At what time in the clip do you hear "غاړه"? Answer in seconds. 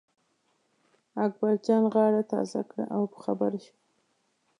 1.93-2.21